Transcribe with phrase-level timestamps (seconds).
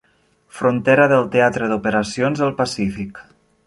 [0.59, 3.27] Frontera del Teatre d'Operacions del Pacífic.